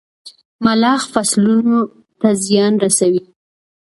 [0.65, 1.79] ملخ فصلونو
[2.19, 3.21] ته زيان رسوي.